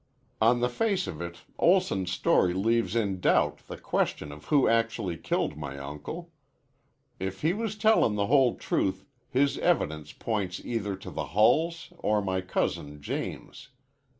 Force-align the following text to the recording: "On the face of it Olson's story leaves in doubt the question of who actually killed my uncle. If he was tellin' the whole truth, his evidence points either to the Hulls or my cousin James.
"On 0.41 0.61
the 0.61 0.67
face 0.67 1.05
of 1.05 1.21
it 1.21 1.43
Olson's 1.59 2.11
story 2.11 2.53
leaves 2.55 2.95
in 2.95 3.19
doubt 3.19 3.59
the 3.67 3.77
question 3.77 4.31
of 4.31 4.45
who 4.45 4.67
actually 4.67 5.15
killed 5.15 5.55
my 5.55 5.77
uncle. 5.77 6.31
If 7.19 7.41
he 7.43 7.53
was 7.53 7.77
tellin' 7.77 8.15
the 8.15 8.25
whole 8.25 8.55
truth, 8.55 9.05
his 9.29 9.59
evidence 9.59 10.11
points 10.11 10.59
either 10.65 10.95
to 10.95 11.11
the 11.11 11.25
Hulls 11.37 11.93
or 11.99 12.19
my 12.19 12.41
cousin 12.41 12.99
James. 12.99 13.69